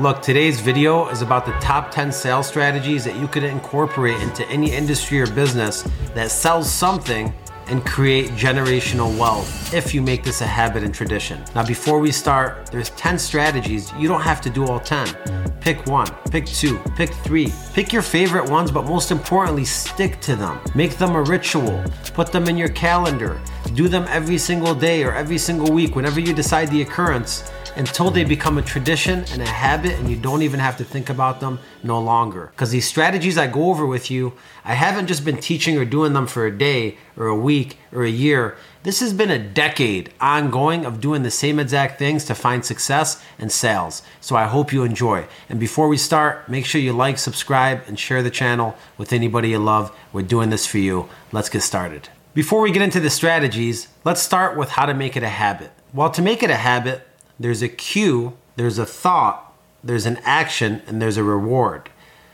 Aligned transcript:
Look, 0.00 0.22
today's 0.22 0.58
video 0.58 1.10
is 1.10 1.20
about 1.20 1.44
the 1.44 1.52
top 1.60 1.90
10 1.90 2.12
sales 2.12 2.46
strategies 2.46 3.04
that 3.04 3.14
you 3.16 3.28
could 3.28 3.44
incorporate 3.44 4.18
into 4.22 4.48
any 4.48 4.72
industry 4.72 5.20
or 5.20 5.26
business 5.26 5.86
that 6.14 6.30
sells 6.30 6.72
something 6.72 7.30
and 7.66 7.84
create 7.84 8.30
generational 8.30 9.14
wealth 9.18 9.74
if 9.74 9.92
you 9.92 10.00
make 10.00 10.24
this 10.24 10.40
a 10.40 10.46
habit 10.46 10.82
and 10.82 10.94
tradition. 10.94 11.44
Now, 11.54 11.66
before 11.66 11.98
we 11.98 12.10
start, 12.10 12.70
there's 12.72 12.88
10 12.90 13.18
strategies. 13.18 13.92
You 13.98 14.08
don't 14.08 14.22
have 14.22 14.40
to 14.40 14.48
do 14.48 14.64
all 14.66 14.80
10. 14.80 15.60
Pick 15.60 15.84
one, 15.84 16.06
pick 16.30 16.46
two, 16.46 16.78
pick 16.96 17.12
three. 17.12 17.52
Pick 17.74 17.92
your 17.92 18.00
favorite 18.00 18.48
ones, 18.48 18.70
but 18.70 18.86
most 18.86 19.10
importantly, 19.10 19.66
stick 19.66 20.20
to 20.20 20.36
them. 20.36 20.58
Make 20.74 20.96
them 20.96 21.16
a 21.16 21.22
ritual. 21.22 21.84
Put 22.14 22.32
them 22.32 22.48
in 22.48 22.56
your 22.56 22.70
calendar. 22.70 23.38
Do 23.74 23.88
them 23.88 24.04
every 24.08 24.36
single 24.36 24.74
day 24.74 25.02
or 25.02 25.14
every 25.14 25.38
single 25.38 25.72
week 25.72 25.96
whenever 25.96 26.20
you 26.20 26.34
decide 26.34 26.68
the 26.68 26.82
occurrence 26.82 27.50
until 27.76 28.10
they 28.10 28.22
become 28.22 28.58
a 28.58 28.62
tradition 28.62 29.24
and 29.32 29.40
a 29.40 29.48
habit 29.48 29.92
and 29.98 30.10
you 30.10 30.16
don't 30.16 30.42
even 30.42 30.60
have 30.60 30.76
to 30.76 30.84
think 30.84 31.08
about 31.08 31.40
them 31.40 31.58
no 31.82 31.98
longer. 31.98 32.50
Because 32.54 32.70
these 32.70 32.86
strategies 32.86 33.38
I 33.38 33.46
go 33.46 33.70
over 33.70 33.86
with 33.86 34.10
you, 34.10 34.34
I 34.62 34.74
haven't 34.74 35.06
just 35.06 35.24
been 35.24 35.38
teaching 35.38 35.78
or 35.78 35.86
doing 35.86 36.12
them 36.12 36.26
for 36.26 36.44
a 36.44 36.56
day 36.56 36.98
or 37.16 37.26
a 37.26 37.36
week 37.36 37.78
or 37.92 38.04
a 38.04 38.10
year. 38.10 38.56
This 38.82 39.00
has 39.00 39.14
been 39.14 39.30
a 39.30 39.38
decade 39.38 40.12
ongoing 40.20 40.84
of 40.84 41.00
doing 41.00 41.22
the 41.22 41.30
same 41.30 41.58
exact 41.58 41.98
things 41.98 42.26
to 42.26 42.34
find 42.34 42.64
success 42.64 43.24
and 43.38 43.50
sales. 43.50 44.02
So 44.20 44.36
I 44.36 44.48
hope 44.48 44.72
you 44.72 44.84
enjoy. 44.84 45.26
And 45.48 45.58
before 45.58 45.88
we 45.88 45.96
start, 45.96 46.46
make 46.48 46.66
sure 46.66 46.80
you 46.80 46.92
like, 46.92 47.16
subscribe, 47.16 47.82
and 47.86 47.98
share 47.98 48.22
the 48.22 48.30
channel 48.30 48.76
with 48.98 49.14
anybody 49.14 49.50
you 49.50 49.58
love. 49.58 49.96
We're 50.12 50.22
doing 50.22 50.50
this 50.50 50.66
for 50.66 50.78
you. 50.78 51.08
Let's 51.32 51.48
get 51.48 51.62
started. 51.62 52.10
Before 52.34 52.62
we 52.62 52.72
get 52.72 52.80
into 52.80 52.98
the 52.98 53.10
strategies, 53.10 53.88
let's 54.04 54.22
start 54.22 54.56
with 54.56 54.70
how 54.70 54.86
to 54.86 54.94
make 54.94 55.18
it 55.18 55.22
a 55.22 55.28
habit. 55.28 55.70
Well, 55.92 56.10
to 56.12 56.22
make 56.22 56.42
it 56.42 56.48
a 56.48 56.56
habit, 56.56 57.06
there's 57.38 57.60
a 57.60 57.68
cue, 57.68 58.38
there's 58.56 58.78
a 58.78 58.86
thought, 58.86 59.52
there's 59.84 60.06
an 60.06 60.18
action, 60.24 60.80
and 60.86 61.02
there's 61.02 61.18
a 61.18 61.22
reward. 61.22 61.90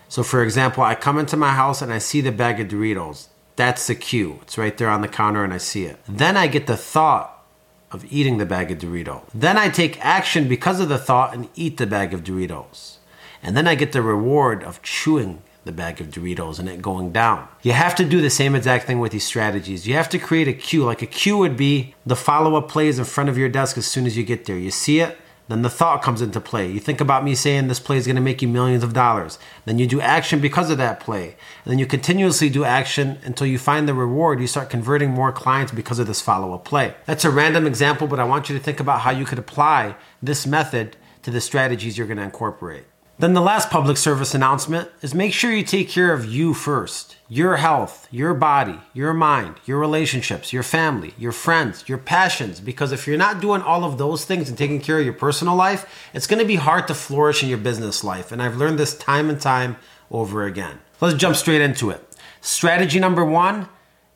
So, 0.09 0.23
for 0.23 0.45
example, 0.45 0.85
I 0.85 0.95
come 0.95 1.19
into 1.19 1.37
my 1.37 1.51
house 1.51 1.83
and 1.83 1.93
I 1.93 1.99
see 1.99 2.21
the 2.21 2.31
bag 2.31 2.61
of 2.61 2.69
Doritos. 2.69 3.27
That's 3.57 3.89
the 3.89 3.97
cue. 3.97 4.39
It's 4.43 4.57
right 4.57 4.79
there 4.79 4.89
on 4.89 5.01
the 5.01 5.09
counter 5.09 5.43
and 5.43 5.53
I 5.53 5.59
see 5.59 5.83
it. 5.83 5.99
Then 6.09 6.37
I 6.37 6.47
get 6.47 6.69
the 6.69 6.77
thought 6.77 7.45
of 7.91 8.05
eating 8.09 8.39
the 8.39 8.47
bag 8.47 8.71
of 8.71 8.79
Doritos. 8.79 9.25
Then 9.35 9.59
I 9.59 9.69
take 9.69 10.05
action 10.05 10.47
because 10.47 10.79
of 10.79 10.89
the 10.89 10.99
thought 10.99 11.35
and 11.35 11.49
eat 11.57 11.77
the 11.77 11.89
bag 11.89 12.15
of 12.15 12.23
Doritos. 12.23 12.99
And 13.43 13.57
then 13.57 13.67
I 13.67 13.75
get 13.75 13.91
the 13.91 14.03
reward 14.03 14.63
of 14.63 14.81
chewing 14.83 15.43
the 15.65 15.73
bag 15.73 16.01
of 16.01 16.09
Doritos 16.09 16.59
and 16.59 16.69
it 16.69 16.81
going 16.81 17.13
down. 17.13 17.47
You 17.63 17.73
have 17.73 17.95
to 17.97 18.05
do 18.05 18.21
the 18.21 18.31
same 18.31 18.55
exact 18.55 18.87
thing 18.87 19.01
with 19.01 19.13
these 19.13 19.25
strategies. 19.25 19.87
You 19.87 19.95
have 19.95 20.09
to 20.11 20.19
create 20.19 20.49
a 20.49 20.53
cue. 20.53 20.85
Like 20.85 21.03
a 21.03 21.07
cue 21.07 21.37
would 21.39 21.57
be 21.57 21.95
the 22.07 22.17
follow 22.17 22.57
up 22.57 22.69
plays 22.69 22.99
in 22.99 23.05
front 23.05 23.29
of 23.29 23.37
your 23.37 23.49
desk 23.49 23.77
as 23.77 23.87
soon 23.87 24.07
as 24.07 24.17
you 24.17 24.25
get 24.25 24.47
there. 24.47 24.59
You 24.59 24.71
see 24.71 25.01
it, 25.01 25.19
then 25.49 25.63
the 25.63 25.71
thought 25.71 26.03
comes 26.03 26.23
into 26.23 26.41
play. 26.41 26.71
You 26.71 26.79
think 26.79 27.01
about 27.01 27.25
me 27.25 27.35
saying 27.35 27.69
this 27.69 27.81
play 27.81 27.97
is 27.97 28.07
going 28.07 28.17
to 28.17 28.23
make 28.23 28.43
you 28.43 28.49
millions 28.49 28.85
of 28.85 28.93
dollars. 28.93 29.39
Then 29.65 29.79
you 29.79 29.87
do 29.87 30.01
action 30.01 30.41
because 30.41 30.71
of 30.71 30.79
that 30.79 31.01
play. 31.01 31.37
And 31.65 31.73
then 31.73 31.79
you 31.79 31.87
continuously 31.87 32.51
do 32.51 32.65
action 32.65 33.19
until 33.25 33.47
you 33.47 33.59
find 33.59 33.89
the 33.89 33.95
reward. 33.95 34.41
You 34.41 34.47
start 34.47 34.69
converting 34.69 35.11
more 35.11 35.33
clients 35.33 35.73
because 35.73 35.99
of 35.99 36.07
this 36.07 36.21
follow 36.21 36.53
up 36.53 36.65
play. 36.65 36.95
That's 37.07 37.25
a 37.25 37.31
random 37.31 37.67
example, 37.67 38.07
but 38.07 38.21
I 38.21 38.25
want 38.25 38.49
you 38.49 38.57
to 38.59 38.63
think 38.63 38.79
about 38.79 39.01
how 39.01 39.11
you 39.11 39.25
could 39.25 39.39
apply 39.39 39.97
this 40.23 40.47
method 40.47 40.97
to 41.23 41.31
the 41.31 41.41
strategies 41.41 41.97
you're 41.97 42.07
going 42.07 42.19
to 42.19 42.25
incorporate. 42.25 42.85
Then 43.21 43.35
the 43.35 43.41
last 43.41 43.69
public 43.69 43.97
service 43.97 44.33
announcement 44.33 44.89
is 45.03 45.13
make 45.13 45.33
sure 45.33 45.51
you 45.51 45.65
take 45.65 45.89
care 45.89 46.13
of 46.13 46.25
you 46.25 46.55
first. 46.55 47.17
Your 47.29 47.57
health, 47.57 48.07
your 48.13 48.33
body, 48.33 48.79
your 48.95 49.13
mind, 49.13 49.57
your 49.67 49.81
relationships, 49.81 50.53
your 50.53 50.63
family, 50.63 51.15
your 51.19 51.33
friends, 51.33 51.89
your 51.89 51.99
passions. 51.99 52.61
Because 52.61 52.93
if 52.93 53.09
you're 53.09 53.19
not 53.19 53.41
doing 53.41 53.61
all 53.61 53.83
of 53.83 53.99
those 53.99 54.25
things 54.25 54.49
and 54.49 54.57
taking 54.57 54.81
care 54.81 55.01
of 55.01 55.05
your 55.05 55.15
personal 55.15 55.57
life, 55.57 56.09
it's 56.15 56.29
going 56.29 56.39
to 56.39 56.47
be 56.47 56.55
hard 56.55 56.87
to 56.87 56.95
flourish 56.95 57.43
in 57.43 57.49
your 57.49 57.59
business 57.59 58.05
life. 58.05 58.31
And 58.31 58.41
I've 58.41 58.57
learned 58.57 58.79
this 58.79 58.97
time 58.97 59.29
and 59.29 59.41
time 59.41 59.79
over 60.13 60.45
again. 60.45 60.79
Let's 61.01 61.17
jump 61.17 61.35
straight 61.35 61.61
into 61.61 61.91
it. 61.91 62.17
Strategy 62.41 63.01
number 63.01 63.25
one 63.25 63.69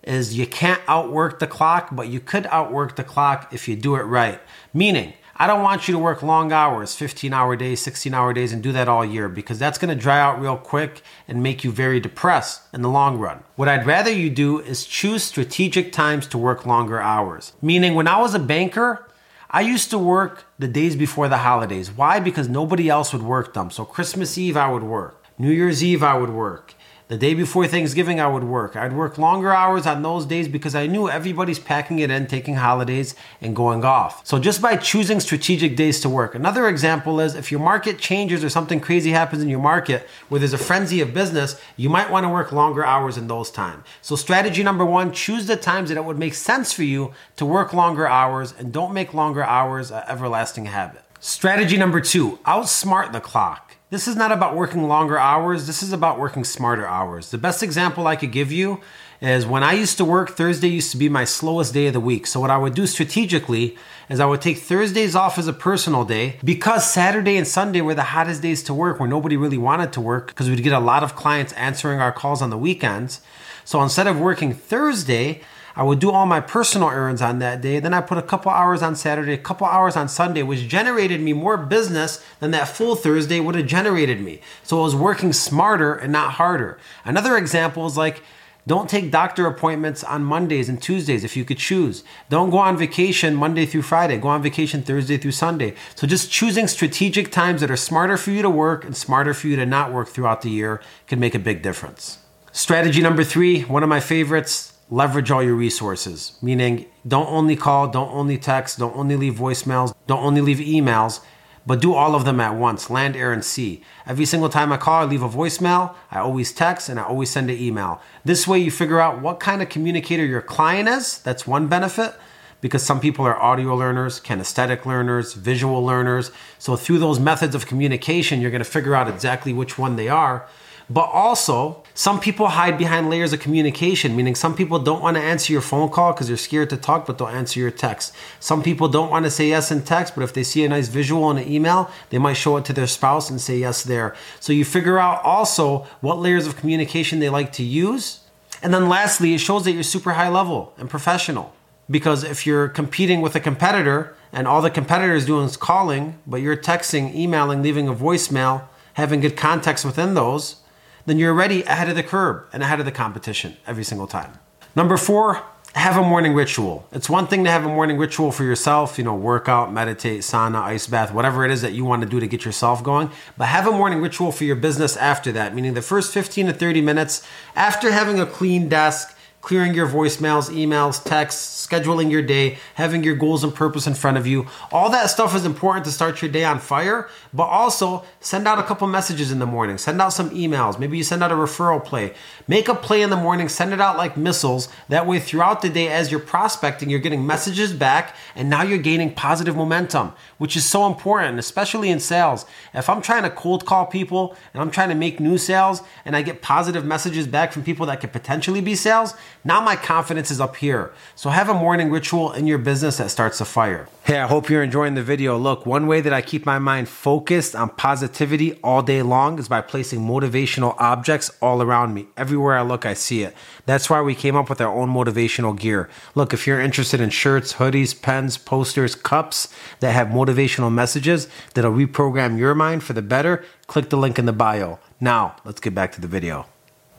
is 0.05 0.39
you 0.39 0.47
can't 0.47 0.81
outwork 0.87 1.41
the 1.41 1.49
clock, 1.49 1.89
but 1.91 2.07
you 2.07 2.21
could 2.21 2.47
outwork 2.47 2.95
the 2.95 3.05
clock 3.05 3.53
if 3.53 3.67
you 3.67 3.75
do 3.75 3.97
it 3.97 4.03
right. 4.03 4.41
Meaning, 4.73 5.15
I 5.37 5.47
don't 5.47 5.63
want 5.63 5.89
you 5.89 5.93
to 5.93 5.99
work 5.99 6.23
long 6.23 6.53
hours, 6.53 6.95
15 6.95 7.33
hour 7.33 7.57
days, 7.57 7.81
16 7.81 8.13
hour 8.13 8.33
days, 8.33 8.53
and 8.53 8.63
do 8.63 8.71
that 8.73 8.89
all 8.89 9.05
year 9.05 9.29
because 9.29 9.59
that's 9.59 9.79
going 9.79 9.97
to 9.97 10.01
dry 10.01 10.21
out 10.21 10.41
real 10.41 10.57
quick 10.57 11.03
and 11.27 11.43
make 11.43 11.65
you 11.65 11.73
very 11.73 12.01
depressed 12.01 12.63
in 12.73 12.83
the 12.83 12.91
long 12.91 13.19
run. 13.19 13.43
What 13.57 13.69
I'd 13.69 13.87
rather 13.87 14.11
you 14.11 14.29
do 14.29 14.61
is 14.61 14.85
choose 14.85 15.23
strategic 15.23 15.93
times 15.93 16.27
to 16.29 16.39
work 16.39 16.67
longer 16.67 17.01
hours. 17.01 17.53
Meaning, 17.63 17.95
when 17.95 18.09
I 18.09 18.21
was 18.21 18.35
a 18.35 18.39
banker, 18.39 19.09
I 19.51 19.63
used 19.63 19.91
to 19.91 19.99
work 19.99 20.45
the 20.59 20.69
days 20.69 20.97
before 20.97 21.29
the 21.29 21.39
holidays. 21.39 21.91
Why? 21.91 22.21
Because 22.21 22.49
nobody 22.49 22.89
else 22.89 23.13
would 23.13 23.23
work 23.23 23.55
them. 23.55 23.71
So, 23.71 23.85
Christmas 23.85 24.37
Eve, 24.37 24.57
I 24.57 24.71
would 24.71 24.83
work. 24.83 25.25
New 25.39 25.51
Year's 25.51 25.83
Eve, 25.83 26.03
I 26.03 26.17
would 26.17 26.31
work. 26.31 26.75
The 27.13 27.19
day 27.19 27.35
before 27.35 27.67
Thanksgiving, 27.67 28.21
I 28.21 28.27
would 28.27 28.45
work. 28.45 28.75
I'd 28.75 28.95
work 28.95 29.19
longer 29.19 29.53
hours 29.53 29.87
on 29.87 30.01
those 30.01 30.25
days 30.25 30.49
because 30.49 30.75
I 30.75 30.87
knew 30.87 31.11
everybody's 31.11 31.59
packing 31.59 31.99
it 31.99 32.11
in, 32.11 32.27
taking 32.27 32.55
holidays, 32.55 33.15
and 33.43 33.55
going 33.55 33.85
off. 33.85 34.27
So 34.27 34.39
just 34.39 34.63
by 34.63 34.79
choosing 34.79 35.21
strategic 35.21 35.77
days 35.77 36.01
to 36.01 36.09
work. 36.09 36.35
Another 36.35 36.67
example 36.69 37.21
is 37.21 37.35
if 37.35 37.53
your 37.53 37.61
market 37.61 37.99
changes 37.99 38.43
or 38.43 38.49
something 38.49 38.81
crazy 38.81 39.11
happens 39.11 39.43
in 39.43 39.51
your 39.51 39.61
market 39.61 40.09
where 40.31 40.39
there's 40.39 40.55
a 40.55 40.57
frenzy 40.57 41.03
of 41.03 41.13
business, 41.13 41.61
you 41.77 41.91
might 41.91 42.11
want 42.11 42.25
to 42.25 42.31
work 42.31 42.51
longer 42.51 42.83
hours 42.83 43.19
in 43.19 43.29
those 43.29 43.51
times. 43.51 43.85
So 44.01 44.17
strategy 44.17 44.63
number 44.63 44.87
one, 44.87 45.13
choose 45.13 45.45
the 45.45 45.57
times 45.57 45.91
that 45.91 45.99
it 45.99 46.07
would 46.07 46.19
make 46.19 46.33
sense 46.33 46.73
for 46.73 46.83
you 46.83 47.13
to 47.37 47.45
work 47.45 47.75
longer 47.75 48.09
hours 48.09 48.55
and 48.59 48.73
don't 48.73 48.95
make 48.95 49.13
longer 49.13 49.45
hours 49.45 49.91
an 49.91 50.03
everlasting 50.09 50.65
habit. 50.65 51.03
Strategy 51.21 51.77
number 51.77 52.01
two, 52.01 52.39
outsmart 52.47 53.13
the 53.13 53.21
clock. 53.21 53.72
This 53.93 54.09
is 54.09 54.17
not 54.17 54.33
about 54.33 54.57
working 54.57 54.89
longer 54.89 55.19
hours, 55.19 55.67
this 55.67 55.83
is 55.83 55.93
about 55.93 56.19
working 56.19 56.45
smarter 56.45 56.87
hours. 56.87 57.31
The 57.31 57.37
best 57.37 57.63
example 57.63 58.07
I 58.07 58.17
could 58.17 58.33
give 58.33 58.51
you 58.51 58.81
is 59.21 59.45
when 59.45 59.63
I 59.63 59.75
used 59.75 59.99
to 59.99 60.05
work, 60.07 60.31
Thursday 60.31 60.69
used 60.69 60.93
to 60.93 60.97
be 60.97 61.11
my 61.11 61.25
slowest 61.25 61.75
day 61.75 61.89
of 61.89 61.93
the 61.93 62.01
week. 62.01 62.27
So, 62.27 62.41
what 62.41 62.49
I 62.49 62.57
would 62.57 62.73
do 62.73 62.87
strategically 62.87 63.77
is 64.09 64.19
I 64.19 64.25
would 64.25 64.41
take 64.41 64.57
Thursdays 64.57 65.15
off 65.15 65.37
as 65.37 65.47
a 65.47 65.53
personal 65.53 66.07
day 66.07 66.39
because 66.43 66.91
Saturday 66.91 67.37
and 67.37 67.47
Sunday 67.47 67.83
were 67.83 67.93
the 67.93 68.15
hottest 68.15 68.41
days 68.41 68.63
to 68.63 68.73
work 68.73 68.99
where 68.99 69.11
nobody 69.11 69.37
really 69.37 69.59
wanted 69.59 69.93
to 69.93 70.01
work 70.01 70.29
because 70.29 70.49
we'd 70.49 70.63
get 70.63 70.73
a 70.73 70.81
lot 70.81 71.03
of 71.03 71.15
clients 71.15 71.53
answering 71.53 72.01
our 72.01 72.13
calls 72.13 72.41
on 72.41 72.49
the 72.49 72.57
weekends. 72.57 73.21
So, 73.67 73.83
instead 73.83 74.07
of 74.07 74.19
working 74.19 74.55
Thursday, 74.55 75.43
I 75.75 75.83
would 75.83 75.99
do 75.99 76.11
all 76.11 76.27
my 76.27 76.41
personal 76.41 76.91
errands 76.91 77.23
on 77.23 77.39
that 77.39 77.61
day. 77.61 77.81
Then 77.81 77.95
I 77.95 78.01
put 78.01 78.19
a 78.19 78.23
couple 78.23 78.51
hours 78.51 78.83
on 78.83 78.95
Saturday, 78.95 79.33
a 79.33 79.39
couple 79.39 79.67
hours 79.67 79.97
on 79.97 80.09
Sunday, 80.09 80.43
which 80.43 80.69
generated 80.69 81.21
me 81.21 81.33
more 81.33 81.57
business 81.57 82.25
than 82.41 82.51
that 82.51 82.69
full 82.69 82.95
Thursday 82.95 83.41
would 83.41 83.55
have 83.55 83.67
generated 83.67 84.21
me. 84.21 84.41
So 84.63 84.81
I 84.81 84.85
was 84.85 84.95
working 84.95 85.33
smarter 85.33 85.95
and 85.95 86.13
not 86.13 86.33
harder. 86.33 86.79
Another 87.05 87.37
example 87.37 87.87
is 87.87 87.97
like, 87.97 88.23
don't 88.65 88.89
take 88.89 89.11
doctor 89.11 89.47
appointments 89.47 90.05
on 90.05 90.23
Mondays 90.23 90.69
and 90.69 90.81
Tuesdays 90.81 91.25
if 91.25 91.37
you 91.37 91.45
could 91.45 91.59
choose. 91.59 92.05
Don't 92.29 92.51
go 92.51 92.59
on 92.59 92.77
vacation 92.77 93.35
Monday 93.35 93.67
through 93.67 93.83
Friday. 93.83 94.19
Go 94.19 94.29
on 94.29 94.41
vacation 94.41 94.83
Thursday 94.83 95.17
through 95.17 95.33
Sunday. 95.33 95.75
So 95.97 96.07
just 96.07 96.31
choosing 96.31 96.69
strategic 96.69 97.33
times 97.33 97.61
that 97.61 97.73
are 97.73 97.77
smarter 97.77 98.17
for 98.17 98.31
you 98.31 98.41
to 98.41 98.51
work 98.51 98.85
and 98.85 98.97
smarter 98.97 99.35
for 99.35 99.49
you 99.49 99.57
to 99.57 99.67
not 99.67 99.93
work 99.93 100.09
throughout 100.09 100.43
the 100.43 100.51
year 100.51 100.81
can 101.09 101.19
make 101.19 101.35
a 101.35 101.41
big 101.41 101.61
difference. 101.61 102.19
Strategy 102.53 103.01
number 103.01 103.25
three, 103.25 103.63
one 103.63 103.83
of 103.83 103.89
my 103.89 103.99
favorites, 103.99 104.72
leverage 104.93 105.31
all 105.31 105.43
your 105.43 105.55
resources, 105.55 106.37
meaning 106.43 106.85
don't 107.09 107.27
only 107.29 107.57
call, 107.57 107.89
don't 107.89 108.13
only 108.13 108.37
text, 108.37 108.79
don't 108.79 108.95
only 108.95 109.17
leave 109.17 109.35
voicemails, 109.35 109.95
don't 110.07 110.23
only 110.23 110.43
leave 110.43 110.59
emails, 110.59 111.21
but 111.67 111.81
do 111.81 111.95
all 111.95 112.15
of 112.15 112.27
them 112.27 112.41
at 112.41 112.55
once 112.55 112.91
land, 112.91 113.17
air, 113.17 113.33
and 113.33 113.43
sea. 113.43 113.83
Every 114.07 114.27
single 114.27 114.51
time 114.51 114.71
I 114.71 114.77
call, 114.77 115.01
I 115.01 115.05
leave 115.05 115.23
a 115.23 115.29
voicemail, 115.31 115.95
I 116.11 116.19
always 116.19 116.53
text, 116.53 116.91
and 116.91 117.01
I 117.01 117.05
always 117.05 117.31
send 117.31 117.49
an 117.49 117.57
email. 117.57 118.03
This 118.23 118.47
way, 118.47 118.59
you 118.59 118.71
figure 118.71 119.01
out 119.01 119.23
what 119.23 119.41
kind 119.41 119.63
of 119.63 119.71
communicator 119.71 120.27
your 120.27 120.43
client 120.43 120.91
is. 120.91 121.21
That's 121.21 121.47
one 121.47 121.69
benefit 121.69 122.15
because 122.61 122.83
some 122.83 123.01
people 123.01 123.25
are 123.25 123.41
audio 123.41 123.75
learners, 123.75 124.21
kinesthetic 124.21 124.85
learners, 124.85 125.33
visual 125.33 125.83
learners. 125.83 126.33
So, 126.59 126.77
through 126.77 126.99
those 126.99 127.19
methods 127.19 127.55
of 127.55 127.67
communication, 127.67 128.43
you're 128.43 128.51
going 128.51 128.63
to 128.63 128.71
figure 128.71 128.95
out 128.95 129.09
exactly 129.09 129.55
which 129.55 129.79
one 129.79 129.97
they 129.97 130.11
are. 130.11 130.47
But 130.91 131.07
also, 131.07 131.82
some 131.95 132.21
people 132.21 132.49
hide 132.49 132.79
behind 132.79 133.11
layers 133.11 133.33
of 133.33 133.41
communication, 133.41 134.17
meaning 134.17 134.35
some 134.35 134.55
people 134.55 134.79
don't 134.79 135.03
want 135.03 135.17
to 135.17 135.23
answer 135.23 135.53
your 135.53 135.61
phone 135.61 135.91
call 135.91 136.13
because 136.13 136.29
they're 136.29 136.37
scared 136.39 136.71
to 136.71 136.77
talk, 136.77 137.07
but 137.07 137.19
they'll 137.19 137.29
answer 137.29 137.61
your 137.61 137.71
text. 137.71 138.15
Some 138.41 138.63
people 138.63 138.89
don't 138.89 139.11
want 139.11 139.27
to 139.27 139.31
say 139.31 139.49
yes 139.49 139.71
in 139.71 139.83
text, 139.83 140.15
but 140.15 140.25
if 140.25 140.33
they 140.33 140.43
see 140.43 140.65
a 140.65 140.69
nice 140.69 140.89
visual 140.89 141.31
in 141.31 141.39
an 141.39 141.51
email, 141.51 141.91
they 142.09 142.19
might 142.19 142.35
show 142.35 142.57
it 142.57 142.65
to 142.67 142.73
their 142.73 142.87
spouse 142.87 143.29
and 143.29 143.41
say 143.41 143.59
yes 143.59 143.83
there. 143.83 144.17
So 144.41 144.53
you 144.55 144.65
figure 144.65 144.99
out 144.99 145.23
also 145.23 145.87
what 146.01 146.19
layers 146.19 146.47
of 146.47 146.57
communication 146.57 147.19
they 147.19 147.29
like 147.29 147.53
to 147.53 147.63
use. 147.63 148.21
And 148.63 148.73
then 148.73 148.89
lastly, 148.89 149.35
it 149.35 149.39
shows 149.39 149.65
that 149.65 149.73
you're 149.73 149.83
super 149.83 150.13
high 150.13 150.29
level 150.29 150.73
and 150.79 150.89
professional. 150.89 151.55
Because 151.91 152.25
if 152.25 152.47
you're 152.47 152.69
competing 152.69 153.21
with 153.21 153.35
a 153.35 153.41
competitor 153.41 154.17
and 154.33 154.49
all 154.49 154.63
the 154.63 154.71
competitor 154.71 155.15
is 155.15 155.27
doing 155.27 155.45
is 155.45 155.59
calling, 155.59 156.19
but 156.27 156.41
you're 156.41 156.57
texting, 156.57 157.15
emailing, 157.15 157.61
leaving 157.61 157.87
a 157.87 157.95
voicemail, 157.95 158.63
having 158.95 159.21
good 159.21 159.37
context 159.37 159.85
within 159.85 160.15
those, 160.15 160.62
then 161.07 161.19
you're 161.19 161.33
already 161.33 161.63
ahead 161.63 161.89
of 161.89 161.97
the 161.97 162.03
curve 162.03 162.45
and 162.53 162.63
ahead 162.63 162.81
of 162.81 162.87
the 162.87 162.93
competition 162.93 163.57
every 163.67 163.85
single 163.85 164.07
time. 164.07 164.39
Number 164.75 164.97
four, 164.97 165.43
have 165.75 165.97
a 165.97 166.03
morning 166.03 166.35
ritual. 166.35 166.87
It's 166.93 167.09
one 167.09 167.27
thing 167.27 167.45
to 167.45 167.51
have 167.51 167.65
a 167.65 167.69
morning 167.69 167.97
ritual 167.97 168.31
for 168.31 168.45
yourself, 168.45 168.99
you 168.99 169.05
know, 169.05 169.15
workout, 169.15 169.73
meditate, 169.73 170.21
sauna, 170.21 170.61
ice 170.61 170.87
bath, 170.87 171.15
whatever 171.15 171.47
it 171.47 171.51
is 171.51 171.63
that 171.63 171.73
you 171.73 171.85
want 171.85 172.03
to 172.03 172.09
do 172.09 172.21
to 172.21 172.27
get 172.27 172.45
yourself 172.45 172.85
going. 172.85 173.11
But 173.39 173.47
have 173.47 173.67
a 173.67 173.73
morning 173.73 174.03
ritual 174.03 174.33
for 174.33 174.45
your 174.45 174.57
business 174.57 174.97
after 174.99 175.33
that, 175.33 175.55
meaning 175.55 175.73
the 175.73 175.83
first 175.83 176.13
15 176.13 176.49
to 176.49 176.53
30 176.53 176.83
minutes 176.83 177.27
after 177.57 177.91
having 177.91 178.21
a 178.21 178.27
clean 178.27 178.69
desk, 178.69 179.17
clearing 179.43 179.75
your 179.75 179.89
voicemails, 179.89 180.49
emails, 180.51 181.03
texts, 181.03 181.67
scheduling 181.67 182.11
your 182.11 182.23
day, 182.23 182.59
having 182.75 183.03
your 183.03 183.17
goals 183.17 183.43
and 183.43 183.53
purpose 183.55 183.89
in 183.89 183.93
front 183.93 184.17
of 184.17 184.27
you. 184.27 184.47
All 184.71 184.89
that 184.91 185.11
stuff 185.11 185.35
is 185.35 185.45
important 185.45 185.85
to 185.85 185.91
start 185.91 186.23
your 186.23 186.31
day 186.31 186.45
on 186.45 186.61
fire, 186.61 187.09
but 187.35 187.45
also 187.45 188.05
send 188.21 188.47
out 188.47 188.61
a 188.61 188.63
couple 188.63 188.87
messages 188.87 189.33
in 189.33 189.41
the 189.41 189.47
morning, 189.47 189.79
send 189.79 190.01
out 190.01 190.13
some 190.13 190.31
emails. 190.31 190.79
Maybe 190.79 190.97
you 190.97 191.03
send 191.03 191.25
out 191.25 191.33
a 191.33 191.35
referral 191.35 191.85
play. 191.85 192.15
Make 192.47 192.69
a 192.69 192.75
play 192.75 193.03
in 193.03 193.11
the 193.11 193.17
morning, 193.17 193.49
send 193.49 193.73
it 193.73 193.81
out 193.81 193.97
like 193.97 194.17
missiles. 194.17 194.69
That 194.89 195.07
way, 195.07 195.19
throughout 195.19 195.61
the 195.61 195.69
day, 195.69 195.89
as 195.89 196.11
you're 196.11 196.21
prospecting, 196.21 196.89
you're 196.89 197.01
getting 197.01 197.27
messages 197.27 197.73
back, 197.73 198.15
and 198.37 198.49
now 198.49 198.63
you're 198.63 198.79
gaining 198.79 199.13
positive 199.13 199.57
momentum, 199.57 200.13
which 200.39 200.57
is 200.57 200.65
so 200.65 200.87
important, 200.87 201.41
especially 201.41 201.91
in 201.91 201.99
sales. 201.99 202.47
If 202.75 202.89
I'm 202.89 203.03
trying 203.03 203.25
to 203.25 203.31
cold 203.31 203.67
call 203.67 203.87
people 203.87 204.37
and 204.53 204.63
I'm 204.63 204.71
trying 204.71 204.91
to 204.91 204.95
make 204.95 205.19
new 205.19 205.37
sales 205.37 205.83
and 206.05 206.15
I 206.15 206.23
get 206.23 206.43
positive 206.43 206.85
messages 206.85 207.27
back 207.27 207.53
from 207.53 207.65
people 207.65 207.87
that 207.87 208.01
could 208.01 208.13
potentially 208.13 208.61
be 208.61 208.77
sales, 208.77 209.15
now 209.45 209.61
my 209.61 209.77
confidence 209.77 210.31
is 210.31 210.41
up 210.41 210.57
here. 210.57 210.93
So 211.17 211.31
have 211.31 211.49
a 211.49 211.55
morning 211.55 211.91
ritual 211.91 212.33
in 212.33 212.47
your 212.47 212.59
business 212.59 212.99
that 212.99 213.11
starts 213.11 213.41
a 213.41 213.45
fire. 213.45 213.89
Hey, 214.05 214.19
I 214.19 214.27
hope 214.27 214.49
you're 214.49 214.63
enjoying 214.63 214.95
the 214.95 215.03
video. 215.03 215.37
Look, 215.37 215.67
one 215.67 215.87
way 215.87 216.01
that 216.01 216.13
I 216.13 216.23
keep 216.23 216.47
my 216.47 216.59
mind 216.59 216.89
focused 216.89 217.55
on 217.57 217.71
positivity 217.71 218.55
all 218.63 218.83
day 218.83 219.03
long 219.03 219.39
is 219.39 219.49
by 219.49 219.61
placing 219.61 220.01
motivational 220.01 220.75
objects 220.79 221.31
all 221.41 221.63
around 221.63 221.95
me. 221.95 222.07
Everywhere 222.17 222.57
I 222.57 222.63
look, 222.63 222.87
I 222.87 222.95
see 222.95 223.23
it. 223.23 223.35
That's 223.67 223.91
why 223.91 224.01
we 224.01 224.15
came 224.15 224.37
up 224.37 224.49
with 224.49 224.61
our 224.61 224.73
own 224.73 224.91
motivational 224.91 225.59
gear. 225.59 225.89
Look, 226.15 226.33
if 226.33 226.47
you're 226.47 226.61
interested 226.61 227.01
in 227.01 227.11
shirts, 227.11 227.55
hoodies, 227.55 228.01
pens, 228.01 228.37
posters, 228.39 228.95
cups 228.95 229.49
that 229.81 229.93
have 229.93 230.09
motivational 230.09 230.73
messages 230.73 231.29
that'll 231.55 231.73
reprogram 231.73 232.39
your 232.39 232.55
mind 232.55 232.83
for 232.85 232.93
the 232.93 233.03
better, 233.03 233.45
click 233.67 233.91
the 233.91 233.97
link 233.97 234.19
in 234.19 234.27
the 234.27 234.33
bio. 234.33 234.79
Now, 235.01 235.37
let's 235.45 235.61
get 235.61 235.75
back 235.75 235.93
to 235.93 236.01
the 236.01 236.09
video. 236.09 236.47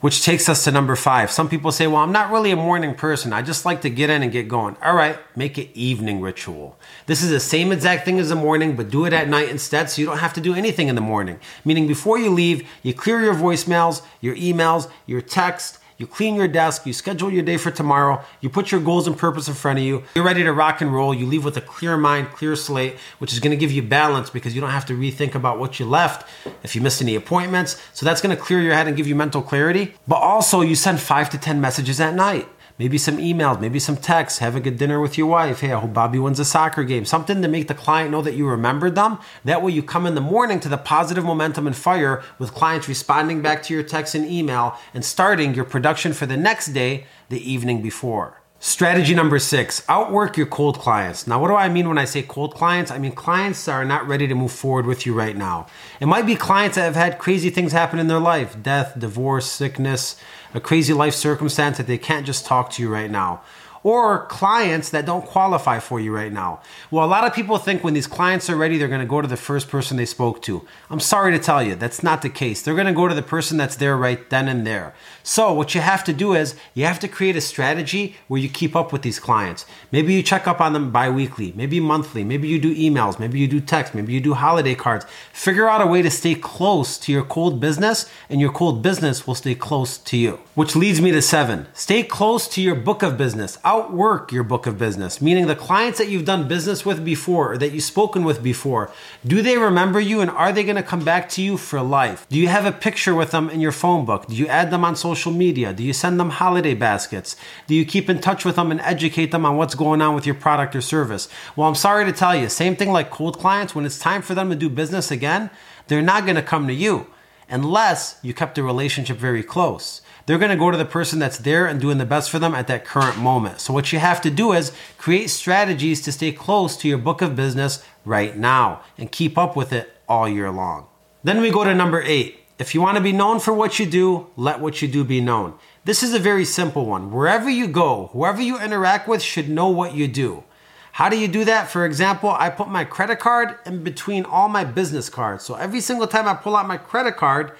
Which 0.04 0.22
takes 0.22 0.50
us 0.50 0.64
to 0.64 0.70
number 0.70 0.96
five. 0.96 1.30
Some 1.30 1.48
people 1.48 1.72
say, 1.72 1.86
well, 1.86 2.02
I'm 2.02 2.12
not 2.12 2.30
really 2.30 2.50
a 2.50 2.56
morning 2.56 2.94
person. 2.94 3.32
I 3.32 3.40
just 3.40 3.64
like 3.64 3.80
to 3.80 3.88
get 3.88 4.10
in 4.10 4.22
and 4.22 4.30
get 4.30 4.48
going. 4.48 4.76
All 4.82 4.94
right, 4.94 5.18
make 5.34 5.56
it 5.56 5.70
evening 5.72 6.20
ritual. 6.20 6.78
This 7.06 7.22
is 7.22 7.30
the 7.30 7.40
same 7.40 7.72
exact 7.72 8.04
thing 8.04 8.18
as 8.18 8.28
the 8.28 8.34
morning, 8.34 8.76
but 8.76 8.90
do 8.90 9.06
it 9.06 9.14
at 9.14 9.30
night 9.30 9.48
instead 9.48 9.88
so 9.88 10.02
you 10.02 10.06
don't 10.06 10.18
have 10.18 10.34
to 10.34 10.42
do 10.42 10.54
anything 10.54 10.88
in 10.88 10.94
the 10.94 11.00
morning. 11.00 11.40
Meaning 11.64 11.86
before 11.86 12.18
you 12.18 12.28
leave, 12.28 12.68
you 12.82 12.92
clear 12.92 13.22
your 13.22 13.32
voicemails, 13.32 14.02
your 14.20 14.36
emails, 14.36 14.90
your 15.06 15.22
text, 15.22 15.78
you 16.04 16.08
clean 16.08 16.34
your 16.34 16.46
desk, 16.46 16.84
you 16.84 16.92
schedule 16.92 17.32
your 17.32 17.42
day 17.42 17.56
for 17.56 17.70
tomorrow, 17.70 18.22
you 18.42 18.50
put 18.50 18.70
your 18.70 18.80
goals 18.80 19.06
and 19.06 19.16
purpose 19.16 19.48
in 19.48 19.54
front 19.54 19.78
of 19.78 19.84
you, 19.86 20.02
you're 20.14 20.24
ready 20.24 20.42
to 20.42 20.52
rock 20.52 20.82
and 20.82 20.92
roll, 20.92 21.14
you 21.14 21.24
leave 21.24 21.46
with 21.46 21.56
a 21.56 21.62
clear 21.62 21.96
mind, 21.96 22.28
clear 22.32 22.54
slate, 22.56 22.96
which 23.20 23.32
is 23.32 23.40
gonna 23.40 23.56
give 23.56 23.72
you 23.72 23.82
balance 23.82 24.28
because 24.28 24.54
you 24.54 24.60
don't 24.60 24.68
have 24.68 24.84
to 24.84 24.92
rethink 24.92 25.34
about 25.34 25.58
what 25.58 25.80
you 25.80 25.86
left 25.86 26.28
if 26.62 26.76
you 26.76 26.82
missed 26.82 27.00
any 27.00 27.14
appointments. 27.14 27.80
So 27.94 28.04
that's 28.04 28.20
gonna 28.20 28.36
clear 28.36 28.60
your 28.60 28.74
head 28.74 28.86
and 28.86 28.98
give 28.98 29.06
you 29.06 29.14
mental 29.14 29.40
clarity. 29.40 29.94
But 30.06 30.16
also, 30.16 30.60
you 30.60 30.74
send 30.74 31.00
five 31.00 31.30
to 31.30 31.38
10 31.38 31.58
messages 31.58 31.98
at 32.02 32.14
night 32.14 32.46
maybe 32.78 32.98
some 32.98 33.18
emails, 33.18 33.60
maybe 33.60 33.78
some 33.78 33.96
texts, 33.96 34.38
have 34.40 34.56
a 34.56 34.60
good 34.60 34.78
dinner 34.78 35.00
with 35.00 35.16
your 35.16 35.26
wife. 35.26 35.60
Hey, 35.60 35.72
I 35.72 35.80
hope 35.80 35.92
Bobby 35.92 36.18
wins 36.18 36.40
a 36.40 36.44
soccer 36.44 36.84
game. 36.84 37.04
Something 37.04 37.42
to 37.42 37.48
make 37.48 37.68
the 37.68 37.74
client 37.74 38.10
know 38.10 38.22
that 38.22 38.34
you 38.34 38.46
remembered 38.46 38.94
them. 38.94 39.18
That 39.44 39.62
way 39.62 39.72
you 39.72 39.82
come 39.82 40.06
in 40.06 40.14
the 40.14 40.20
morning 40.20 40.60
to 40.60 40.68
the 40.68 40.78
positive 40.78 41.24
momentum 41.24 41.66
and 41.66 41.76
fire 41.76 42.22
with 42.38 42.54
clients 42.54 42.88
responding 42.88 43.42
back 43.42 43.62
to 43.64 43.74
your 43.74 43.82
text 43.82 44.14
and 44.14 44.26
email 44.26 44.78
and 44.92 45.04
starting 45.04 45.54
your 45.54 45.64
production 45.64 46.12
for 46.12 46.26
the 46.26 46.36
next 46.36 46.68
day 46.68 47.06
the 47.28 47.50
evening 47.50 47.82
before. 47.82 48.43
Strategy 48.66 49.14
number 49.14 49.38
six, 49.38 49.84
outwork 49.90 50.38
your 50.38 50.46
cold 50.46 50.78
clients. 50.78 51.26
Now, 51.26 51.38
what 51.38 51.48
do 51.48 51.54
I 51.54 51.68
mean 51.68 51.86
when 51.86 51.98
I 51.98 52.06
say 52.06 52.22
cold 52.22 52.54
clients? 52.54 52.90
I 52.90 52.96
mean 52.96 53.12
clients 53.12 53.62
that 53.66 53.72
are 53.72 53.84
not 53.84 54.08
ready 54.08 54.26
to 54.26 54.34
move 54.34 54.52
forward 54.52 54.86
with 54.86 55.04
you 55.04 55.12
right 55.12 55.36
now. 55.36 55.66
It 56.00 56.06
might 56.06 56.24
be 56.24 56.34
clients 56.34 56.76
that 56.76 56.84
have 56.84 56.96
had 56.96 57.18
crazy 57.18 57.50
things 57.50 57.72
happen 57.72 57.98
in 57.98 58.06
their 58.06 58.18
life 58.18 58.56
death, 58.62 58.98
divorce, 58.98 59.44
sickness, 59.44 60.16
a 60.54 60.60
crazy 60.60 60.94
life 60.94 61.12
circumstance 61.12 61.76
that 61.76 61.86
they 61.86 61.98
can't 61.98 62.24
just 62.24 62.46
talk 62.46 62.70
to 62.70 62.82
you 62.82 62.88
right 62.88 63.10
now 63.10 63.42
or 63.84 64.26
clients 64.26 64.88
that 64.90 65.04
don't 65.04 65.26
qualify 65.26 65.78
for 65.78 66.00
you 66.00 66.12
right 66.12 66.32
now. 66.32 66.60
Well, 66.90 67.04
a 67.04 67.06
lot 67.06 67.24
of 67.24 67.34
people 67.34 67.58
think 67.58 67.84
when 67.84 67.92
these 67.92 68.06
clients 68.06 68.48
are 68.48 68.56
ready, 68.56 68.78
they're 68.78 68.88
going 68.88 69.00
to 69.00 69.06
go 69.06 69.20
to 69.20 69.28
the 69.28 69.36
first 69.36 69.68
person 69.68 69.98
they 69.98 70.06
spoke 70.06 70.40
to. 70.42 70.66
I'm 70.90 71.00
sorry 71.00 71.32
to 71.32 71.38
tell 71.38 71.62
you, 71.62 71.74
that's 71.74 72.02
not 72.02 72.22
the 72.22 72.30
case. 72.30 72.62
They're 72.62 72.74
going 72.74 72.86
to 72.86 72.94
go 72.94 73.06
to 73.06 73.14
the 73.14 73.22
person 73.22 73.58
that's 73.58 73.76
there 73.76 73.96
right 73.96 74.28
then 74.30 74.48
and 74.48 74.66
there. 74.66 74.94
So, 75.22 75.52
what 75.52 75.74
you 75.74 75.82
have 75.82 76.02
to 76.04 76.14
do 76.14 76.34
is 76.34 76.56
you 76.72 76.86
have 76.86 76.98
to 77.00 77.08
create 77.08 77.36
a 77.36 77.40
strategy 77.42 78.16
where 78.26 78.40
you 78.40 78.48
keep 78.48 78.74
up 78.74 78.90
with 78.92 79.02
these 79.02 79.20
clients. 79.20 79.66
Maybe 79.92 80.14
you 80.14 80.22
check 80.22 80.46
up 80.48 80.60
on 80.62 80.72
them 80.72 80.90
bi-weekly, 80.90 81.52
maybe 81.54 81.78
monthly, 81.78 82.24
maybe 82.24 82.48
you 82.48 82.58
do 82.58 82.74
emails, 82.74 83.18
maybe 83.18 83.38
you 83.38 83.46
do 83.46 83.60
text, 83.60 83.94
maybe 83.94 84.14
you 84.14 84.20
do 84.20 84.32
holiday 84.32 84.74
cards. 84.74 85.04
Figure 85.32 85.68
out 85.68 85.82
a 85.82 85.86
way 85.86 86.00
to 86.00 86.10
stay 86.10 86.34
close 86.34 86.96
to 86.98 87.12
your 87.12 87.24
cold 87.24 87.60
business 87.60 88.08
and 88.30 88.40
your 88.40 88.52
cold 88.52 88.82
business 88.82 89.26
will 89.26 89.34
stay 89.34 89.54
close 89.54 89.98
to 89.98 90.16
you. 90.16 90.40
Which 90.54 90.74
leads 90.74 91.00
me 91.00 91.10
to 91.12 91.20
7. 91.20 91.66
Stay 91.74 92.02
close 92.02 92.48
to 92.48 92.62
your 92.62 92.74
book 92.74 93.02
of 93.02 93.18
business 93.18 93.58
outwork 93.74 94.30
your 94.30 94.44
book 94.44 94.66
of 94.66 94.78
business, 94.78 95.20
meaning 95.20 95.46
the 95.46 95.56
clients 95.56 95.98
that 95.98 96.08
you've 96.08 96.24
done 96.24 96.46
business 96.46 96.86
with 96.86 97.04
before 97.04 97.52
or 97.52 97.58
that 97.58 97.72
you've 97.72 97.82
spoken 97.82 98.22
with 98.24 98.40
before. 98.42 98.90
Do 99.26 99.42
they 99.42 99.58
remember 99.58 99.98
you 99.98 100.20
and 100.20 100.30
are 100.30 100.52
they 100.52 100.62
going 100.62 100.76
to 100.76 100.82
come 100.82 101.04
back 101.04 101.28
to 101.30 101.42
you 101.42 101.56
for 101.56 101.80
life? 101.82 102.26
Do 102.28 102.38
you 102.38 102.48
have 102.48 102.66
a 102.66 102.72
picture 102.72 103.14
with 103.14 103.32
them 103.32 103.50
in 103.50 103.60
your 103.60 103.72
phone 103.72 104.04
book? 104.04 104.26
Do 104.28 104.36
you 104.36 104.46
add 104.46 104.70
them 104.70 104.84
on 104.84 104.94
social 104.94 105.32
media? 105.32 105.72
Do 105.72 105.82
you 105.82 105.92
send 105.92 106.20
them 106.20 106.30
holiday 106.30 106.74
baskets? 106.74 107.34
Do 107.66 107.74
you 107.74 107.84
keep 107.84 108.08
in 108.08 108.20
touch 108.20 108.44
with 108.44 108.56
them 108.56 108.70
and 108.70 108.80
educate 108.80 109.32
them 109.32 109.44
on 109.44 109.56
what's 109.56 109.74
going 109.74 110.00
on 110.00 110.14
with 110.14 110.26
your 110.26 110.36
product 110.36 110.76
or 110.76 110.80
service? 110.80 111.28
Well, 111.56 111.66
I'm 111.66 111.74
sorry 111.74 112.04
to 112.04 112.12
tell 112.12 112.36
you, 112.36 112.48
same 112.48 112.76
thing 112.76 112.92
like 112.92 113.10
cold 113.10 113.38
clients, 113.40 113.74
when 113.74 113.84
it's 113.84 113.98
time 113.98 114.22
for 114.22 114.34
them 114.34 114.50
to 114.50 114.56
do 114.56 114.68
business 114.70 115.10
again, 115.10 115.50
they're 115.88 116.02
not 116.02 116.24
going 116.24 116.36
to 116.36 116.42
come 116.42 116.68
to 116.68 116.74
you 116.74 117.08
unless 117.48 118.18
you 118.22 118.32
kept 118.32 118.54
the 118.54 118.62
relationship 118.62 119.16
very 119.16 119.42
close. 119.42 120.00
They're 120.26 120.38
going 120.38 120.50
to 120.50 120.56
go 120.56 120.70
to 120.70 120.78
the 120.78 120.86
person 120.86 121.18
that's 121.18 121.38
there 121.38 121.66
and 121.66 121.80
doing 121.80 121.98
the 121.98 122.06
best 122.06 122.30
for 122.30 122.38
them 122.38 122.54
at 122.54 122.66
that 122.68 122.84
current 122.84 123.18
moment. 123.18 123.60
So, 123.60 123.74
what 123.74 123.92
you 123.92 123.98
have 123.98 124.22
to 124.22 124.30
do 124.30 124.52
is 124.52 124.72
create 124.96 125.28
strategies 125.28 126.00
to 126.02 126.12
stay 126.12 126.32
close 126.32 126.76
to 126.78 126.88
your 126.88 126.98
book 126.98 127.20
of 127.20 127.36
business 127.36 127.84
right 128.04 128.36
now 128.36 128.82
and 128.96 129.12
keep 129.12 129.36
up 129.36 129.54
with 129.54 129.72
it 129.72 129.94
all 130.08 130.28
year 130.28 130.50
long. 130.50 130.86
Then 131.22 131.40
we 131.40 131.50
go 131.50 131.64
to 131.64 131.74
number 131.74 132.02
eight. 132.02 132.40
If 132.58 132.74
you 132.74 132.80
want 132.80 132.96
to 132.96 133.02
be 133.02 133.12
known 133.12 133.40
for 133.40 133.52
what 133.52 133.78
you 133.78 133.86
do, 133.86 134.28
let 134.36 134.60
what 134.60 134.80
you 134.80 134.88
do 134.88 135.04
be 135.04 135.20
known. 135.20 135.54
This 135.84 136.02
is 136.02 136.14
a 136.14 136.18
very 136.18 136.44
simple 136.44 136.86
one. 136.86 137.10
Wherever 137.10 137.50
you 137.50 137.66
go, 137.66 138.10
whoever 138.12 138.40
you 138.40 138.60
interact 138.60 139.08
with 139.08 139.20
should 139.22 139.48
know 139.48 139.68
what 139.68 139.94
you 139.94 140.06
do. 140.06 140.44
How 140.92 141.08
do 141.08 141.18
you 141.18 141.26
do 141.26 141.44
that? 141.44 141.68
For 141.68 141.84
example, 141.84 142.30
I 142.30 142.50
put 142.50 142.68
my 142.68 142.84
credit 142.84 143.18
card 143.18 143.58
in 143.66 143.82
between 143.82 144.24
all 144.24 144.48
my 144.48 144.62
business 144.62 145.10
cards. 145.10 145.44
So 145.44 145.56
every 145.56 145.80
single 145.80 146.06
time 146.06 146.28
I 146.28 146.34
pull 146.34 146.54
out 146.54 146.68
my 146.68 146.76
credit 146.76 147.16
card, 147.16 147.52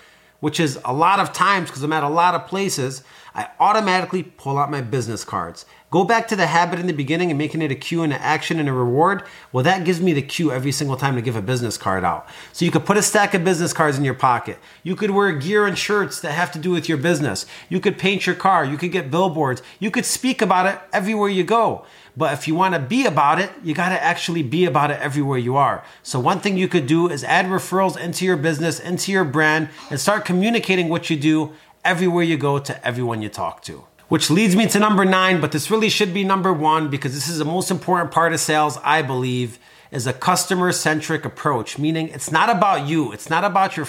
which 0.44 0.60
is 0.60 0.78
a 0.84 0.92
lot 0.92 1.20
of 1.20 1.32
times 1.32 1.70
because 1.70 1.82
I'm 1.82 1.92
at 1.94 2.02
a 2.02 2.08
lot 2.10 2.34
of 2.34 2.46
places, 2.46 3.02
I 3.34 3.48
automatically 3.58 4.22
pull 4.22 4.58
out 4.58 4.70
my 4.70 4.80
business 4.80 5.24
cards. 5.24 5.66
Go 5.90 6.04
back 6.04 6.28
to 6.28 6.36
the 6.36 6.46
habit 6.46 6.78
in 6.78 6.86
the 6.86 6.92
beginning 6.92 7.30
and 7.30 7.38
making 7.38 7.62
it 7.62 7.70
a 7.70 7.74
cue 7.74 8.02
and 8.02 8.12
an 8.12 8.20
action 8.20 8.58
and 8.58 8.68
a 8.68 8.72
reward. 8.72 9.22
Well, 9.52 9.64
that 9.64 9.84
gives 9.84 10.00
me 10.00 10.12
the 10.12 10.22
cue 10.22 10.52
every 10.52 10.72
single 10.72 10.96
time 10.96 11.14
to 11.14 11.22
give 11.22 11.36
a 11.36 11.42
business 11.42 11.76
card 11.76 12.04
out. 12.04 12.28
So 12.52 12.64
you 12.64 12.70
could 12.70 12.84
put 12.84 12.96
a 12.96 13.02
stack 13.02 13.34
of 13.34 13.44
business 13.44 13.72
cards 13.72 13.96
in 13.96 14.04
your 14.04 14.14
pocket. 14.14 14.58
You 14.82 14.96
could 14.96 15.10
wear 15.10 15.32
gear 15.32 15.66
and 15.66 15.78
shirts 15.78 16.20
that 16.20 16.32
have 16.32 16.52
to 16.52 16.58
do 16.58 16.70
with 16.70 16.88
your 16.88 16.98
business. 16.98 17.46
You 17.68 17.80
could 17.80 17.98
paint 17.98 18.26
your 18.26 18.34
car. 18.34 18.64
You 18.64 18.76
could 18.76 18.92
get 18.92 19.10
billboards. 19.10 19.62
You 19.78 19.90
could 19.90 20.04
speak 20.04 20.42
about 20.42 20.66
it 20.66 20.80
everywhere 20.92 21.28
you 21.28 21.44
go. 21.44 21.84
But 22.16 22.32
if 22.32 22.46
you 22.46 22.54
want 22.54 22.74
to 22.74 22.80
be 22.80 23.06
about 23.06 23.40
it, 23.40 23.50
you 23.64 23.74
got 23.74 23.88
to 23.88 24.02
actually 24.02 24.42
be 24.42 24.64
about 24.64 24.90
it 24.90 25.00
everywhere 25.00 25.38
you 25.38 25.56
are. 25.56 25.84
So, 26.02 26.20
one 26.20 26.38
thing 26.38 26.56
you 26.56 26.68
could 26.68 26.86
do 26.86 27.08
is 27.08 27.24
add 27.24 27.46
referrals 27.46 27.98
into 27.98 28.24
your 28.24 28.36
business, 28.36 28.78
into 28.78 29.10
your 29.10 29.24
brand, 29.24 29.68
and 29.90 29.98
start 29.98 30.24
communicating 30.24 30.88
what 30.88 31.10
you 31.10 31.16
do 31.16 31.52
everywhere 31.84 32.24
you 32.24 32.36
go 32.36 32.58
to 32.58 32.86
everyone 32.86 33.22
you 33.22 33.28
talk 33.28 33.62
to. 33.62 33.84
Which 34.08 34.30
leads 34.30 34.54
me 34.54 34.66
to 34.68 34.78
number 34.78 35.04
nine, 35.04 35.40
but 35.40 35.52
this 35.52 35.70
really 35.70 35.88
should 35.88 36.12
be 36.14 36.24
number 36.24 36.52
one 36.52 36.88
because 36.90 37.14
this 37.14 37.28
is 37.28 37.38
the 37.38 37.44
most 37.44 37.70
important 37.70 38.10
part 38.10 38.32
of 38.32 38.40
sales, 38.40 38.78
I 38.84 39.02
believe, 39.02 39.58
is 39.90 40.06
a 40.06 40.12
customer 40.12 40.72
centric 40.72 41.24
approach, 41.24 41.78
meaning 41.78 42.08
it's 42.08 42.30
not 42.30 42.50
about 42.50 42.86
you, 42.86 43.12
it's 43.12 43.30
not 43.30 43.44
about 43.44 43.76
your 43.76 43.86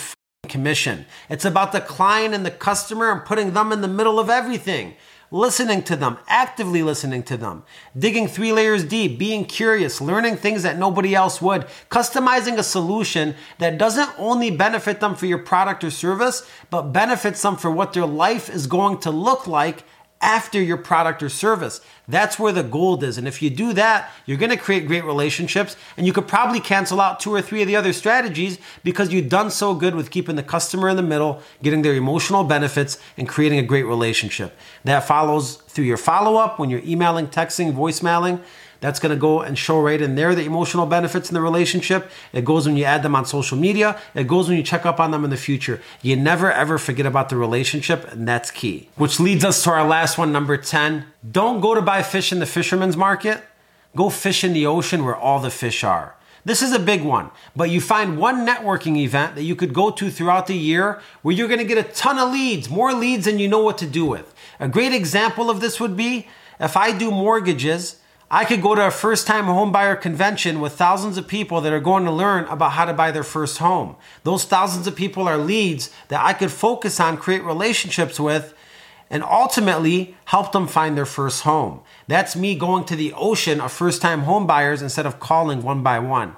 commission. 0.47 1.05
It's 1.29 1.45
about 1.45 1.71
the 1.71 1.81
client 1.81 2.33
and 2.33 2.45
the 2.45 2.51
customer 2.51 3.11
and 3.11 3.25
putting 3.25 3.53
them 3.53 3.71
in 3.71 3.81
the 3.81 3.87
middle 3.87 4.19
of 4.19 4.29
everything 4.29 4.95
listening 5.35 5.83
to 5.83 5.97
them, 5.97 6.17
actively 6.29 6.81
listening 6.81 7.21
to 7.21 7.35
them, 7.35 7.61
digging 7.97 8.25
three 8.25 8.53
layers 8.53 8.85
deep, 8.85 9.19
being 9.19 9.43
curious, 9.43 9.99
learning 9.99 10.37
things 10.37 10.63
that 10.63 10.77
nobody 10.77 11.13
else 11.13 11.41
would, 11.41 11.67
customizing 11.89 12.57
a 12.57 12.63
solution 12.63 13.35
that 13.57 13.77
doesn't 13.77 14.09
only 14.17 14.49
benefit 14.49 15.01
them 15.01 15.13
for 15.13 15.25
your 15.25 15.37
product 15.37 15.83
or 15.83 15.91
service, 15.91 16.49
but 16.69 16.93
benefits 16.93 17.41
them 17.41 17.57
for 17.57 17.69
what 17.69 17.91
their 17.91 18.05
life 18.05 18.49
is 18.49 18.65
going 18.65 18.97
to 18.97 19.11
look 19.11 19.45
like 19.45 19.83
after 20.21 20.61
your 20.61 20.77
product 20.77 21.21
or 21.21 21.29
service. 21.29 21.81
That's 22.07 22.39
where 22.39 22.51
the 22.51 22.63
gold 22.63 23.03
is. 23.03 23.17
And 23.17 23.27
if 23.27 23.41
you 23.41 23.49
do 23.49 23.73
that, 23.73 24.11
you're 24.25 24.37
going 24.37 24.51
to 24.51 24.57
create 24.57 24.87
great 24.87 25.03
relationships 25.03 25.75
and 25.97 26.07
you 26.07 26.13
could 26.13 26.27
probably 26.27 26.59
cancel 26.59 27.01
out 27.01 27.19
two 27.19 27.33
or 27.33 27.41
three 27.41 27.61
of 27.61 27.67
the 27.67 27.75
other 27.75 27.93
strategies 27.93 28.57
because 28.83 29.11
you've 29.11 29.29
done 29.29 29.51
so 29.51 29.75
good 29.75 29.93
with 29.93 30.11
keeping 30.11 30.35
the 30.35 30.43
customer 30.43 30.89
in 30.89 30.95
the 30.95 31.03
middle, 31.03 31.41
getting 31.61 31.81
their 31.81 31.95
emotional 31.95 32.43
benefits 32.43 32.97
and 33.17 33.27
creating 33.27 33.59
a 33.59 33.63
great 33.63 33.83
relationship. 33.83 34.57
That 34.83 35.01
follows 35.01 35.57
through 35.57 35.85
your 35.85 35.97
follow 35.97 36.37
up 36.37 36.59
when 36.59 36.69
you're 36.69 36.83
emailing, 36.85 37.27
texting, 37.27 37.73
voicemailing. 37.73 38.41
That's 38.85 38.99
going 38.99 39.15
to 39.15 39.19
go 39.19 39.41
and 39.41 39.57
show 39.57 39.81
right 39.81 39.99
in 39.99 40.13
there 40.13 40.35
the 40.35 40.45
emotional 40.45 40.85
benefits 40.85 41.31
in 41.31 41.33
the 41.33 41.41
relationship. 41.41 42.07
It 42.33 42.45
goes 42.45 42.67
when 42.67 42.77
you 42.77 42.83
add 42.83 43.01
them 43.01 43.15
on 43.15 43.25
social 43.25 43.57
media. 43.57 43.99
It 44.13 44.27
goes 44.27 44.47
when 44.47 44.57
you 44.57 44.63
check 44.63 44.85
up 44.85 44.99
on 44.99 45.09
them 45.09 45.23
in 45.23 45.31
the 45.31 45.37
future. 45.37 45.81
You 46.03 46.15
never 46.15 46.51
ever 46.51 46.77
forget 46.77 47.07
about 47.07 47.29
the 47.29 47.35
relationship, 47.35 48.07
and 48.11 48.27
that's 48.27 48.51
key. 48.51 48.89
Which 48.95 49.19
leads 49.19 49.43
us 49.43 49.63
to 49.63 49.71
our 49.71 49.87
last 49.87 50.19
one, 50.19 50.31
number 50.31 50.55
10. 50.55 51.03
Don't 51.31 51.61
go 51.61 51.73
to 51.73 51.81
buy 51.81 52.03
fish 52.03 52.31
in 52.31 52.37
the 52.37 52.45
fisherman's 52.45 52.95
market. 52.95 53.43
Go 53.95 54.11
fish 54.11 54.43
in 54.43 54.53
the 54.53 54.67
ocean 54.67 55.03
where 55.03 55.15
all 55.15 55.39
the 55.39 55.49
fish 55.49 55.83
are. 55.83 56.13
This 56.45 56.61
is 56.61 56.71
a 56.71 56.77
big 56.77 57.01
one, 57.01 57.31
but 57.55 57.71
you 57.71 57.81
find 57.81 58.19
one 58.19 58.45
networking 58.45 58.97
event 58.97 59.33
that 59.33 59.45
you 59.45 59.55
could 59.55 59.73
go 59.73 59.89
to 59.89 60.11
throughout 60.11 60.45
the 60.45 60.55
year 60.55 61.01
where 61.23 61.33
you're 61.33 61.47
going 61.47 61.57
to 61.57 61.65
get 61.65 61.83
a 61.83 61.91
ton 61.91 62.19
of 62.19 62.31
leads, 62.31 62.69
more 62.69 62.93
leads 62.93 63.25
than 63.25 63.39
you 63.39 63.47
know 63.47 63.63
what 63.63 63.79
to 63.79 63.87
do 63.87 64.05
with. 64.05 64.31
A 64.59 64.67
great 64.67 64.93
example 64.93 65.49
of 65.49 65.59
this 65.59 65.79
would 65.79 65.97
be 65.97 66.27
if 66.59 66.77
I 66.77 66.95
do 66.95 67.09
mortgages 67.09 67.99
I 68.29 68.43
could 68.43 68.61
go 68.61 68.73
to 68.73 68.87
a 68.87 68.91
first 68.91 69.27
time 69.27 69.45
homebuyer 69.45 69.99
convention 70.01 70.59
with 70.59 70.73
thousands 70.73 71.17
of 71.17 71.27
people 71.27 71.61
that 71.61 71.73
are 71.73 71.79
going 71.79 72.05
to 72.05 72.11
learn 72.11 72.45
about 72.45 72.71
how 72.71 72.85
to 72.85 72.93
buy 72.93 73.11
their 73.11 73.23
first 73.23 73.59
home. 73.59 73.95
Those 74.23 74.45
thousands 74.45 74.87
of 74.87 74.95
people 74.95 75.27
are 75.27 75.37
leads 75.37 75.91
that 76.07 76.23
I 76.23 76.33
could 76.33 76.51
focus 76.51 76.99
on, 76.99 77.17
create 77.17 77.43
relationships 77.43 78.19
with, 78.19 78.55
and 79.11 79.23
ultimately 79.23 80.17
help 80.25 80.51
them 80.51 80.67
find 80.67 80.97
their 80.97 81.05
first 81.05 81.43
home. 81.43 81.81
That's 82.07 82.35
me 82.35 82.55
going 82.55 82.85
to 82.85 82.95
the 82.95 83.13
ocean 83.13 83.61
of 83.61 83.71
first 83.71 84.01
time 84.01 84.23
homebuyers 84.23 84.81
instead 84.81 85.05
of 85.05 85.19
calling 85.19 85.61
one 85.61 85.83
by 85.83 85.99
one. 85.99 86.35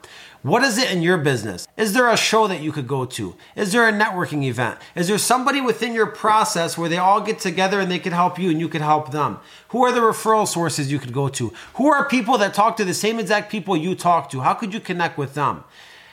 What 0.48 0.64
is 0.64 0.78
it 0.78 0.90
in 0.92 1.02
your 1.02 1.18
business? 1.18 1.68
Is 1.76 1.92
there 1.92 2.08
a 2.10 2.16
show 2.16 2.48
that 2.48 2.62
you 2.62 2.72
could 2.72 2.88
go 2.88 3.04
to? 3.04 3.36
Is 3.58 3.74
there 3.74 3.86
a 3.86 3.92
networking 3.92 4.46
event? 4.46 4.80
Is 4.96 5.10
there 5.10 5.18
somebody 5.18 5.60
within 5.60 5.94
your 5.94 6.06
process 6.06 6.78
where 6.78 6.88
they 6.88 6.98
all 6.98 7.20
get 7.20 7.40
together 7.40 7.82
and 7.82 7.92
they 7.92 8.00
could 8.00 8.14
help 8.14 8.40
you 8.40 8.50
and 8.50 8.58
you 8.58 8.70
could 8.70 8.80
help 8.80 9.12
them? 9.12 9.40
Who 9.70 9.84
are 9.84 9.92
the 9.92 10.00
referral 10.00 10.48
sources 10.48 10.90
you 10.90 11.00
could 11.00 11.12
go 11.12 11.28
to? 11.28 11.52
Who 11.74 11.88
are 11.88 12.08
people 12.08 12.38
that 12.38 12.54
talk 12.54 12.78
to 12.78 12.86
the 12.86 12.94
same 12.94 13.20
exact 13.20 13.52
people 13.52 13.76
you 13.76 13.94
talk 13.94 14.30
to? 14.30 14.40
How 14.40 14.54
could 14.54 14.74
you 14.74 14.80
connect 14.80 15.18
with 15.18 15.34
them? 15.34 15.66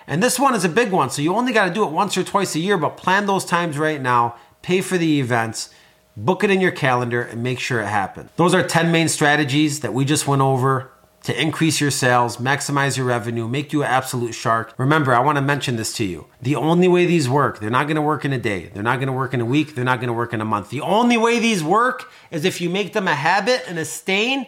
And 0.09 0.21
this 0.21 0.37
one 0.37 0.57
is 0.57 0.65
a 0.65 0.69
big 0.69 0.91
one, 0.91 1.11
so 1.11 1.23
you 1.23 1.33
only 1.33 1.53
got 1.53 1.67
to 1.67 1.73
do 1.73 1.85
it 1.85 1.93
once 1.93 2.17
or 2.17 2.25
twice 2.25 2.57
a 2.57 2.59
year, 2.59 2.77
but 2.77 2.97
plan 2.97 3.27
those 3.27 3.45
times 3.45 3.79
right 3.79 4.03
now, 4.03 4.35
pay 4.63 4.81
for 4.81 4.99
the 4.99 5.21
events, 5.21 5.71
book 6.17 6.43
it 6.43 6.51
in 6.51 6.61
your 6.61 6.73
calendar, 6.73 7.23
and 7.23 7.41
make 7.45 7.61
sure 7.61 7.81
it 7.81 7.87
happens. 7.87 8.31
Those 8.35 8.53
are 8.53 8.67
10 8.67 8.91
main 8.91 9.09
strategies 9.09 9.79
that 9.79 9.95
we 9.95 10.05
just 10.05 10.27
went 10.27 10.43
over 10.43 10.91
to 11.25 11.41
increase 11.41 11.81
your 11.81 11.91
sales, 11.91 12.37
maximize 12.37 12.97
your 12.97 13.07
revenue, 13.07 13.49
make 13.49 13.73
you 13.73 13.83
an 13.83 13.89
absolute 13.89 14.33
shark. 14.33 14.75
Remember, 14.77 15.15
I 15.15 15.21
want 15.21 15.37
to 15.37 15.43
mention 15.43 15.77
this 15.77 15.93
to 15.95 16.05
you. 16.05 16.27
The 16.41 16.55
only 16.55 16.87
way 16.87 17.07
these 17.07 17.29
work, 17.29 17.61
they're 17.61 17.71
not 17.71 17.87
going 17.87 17.97
to 17.97 18.03
work 18.03 18.25
in 18.25 18.33
a 18.33 18.39
day. 18.39 18.71
They're 18.73 18.83
not 18.83 18.97
going 18.97 19.09
to 19.09 19.13
work 19.13 19.35
in 19.35 19.41
a 19.41 19.47
week. 19.47 19.75
They're 19.75 19.85
not 19.85 20.01
going 20.01 20.09
to 20.09 20.15
work 20.15 20.35
in 20.35 20.41
a 20.41 20.45
month. 20.45 20.71
The 20.71 20.83
only 20.83 21.17
way 21.17 21.39
these 21.39 21.65
work 21.65 22.11
is 22.31 22.45
if 22.45 22.61
you 22.61 22.69
make 22.69 22.93
them 22.93 23.09
a 23.09 23.15
habit 23.15 23.65
and 23.67 23.79
a 23.79 23.85
stain 23.85 24.47